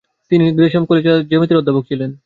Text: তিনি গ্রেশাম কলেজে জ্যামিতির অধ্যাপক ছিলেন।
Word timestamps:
তিনি 0.31 0.45
গ্রেশাম 0.57 0.83
কলেজে 0.85 1.11
জ্যামিতির 1.29 1.59
অধ্যাপক 1.59 1.83
ছিলেন। 1.89 2.11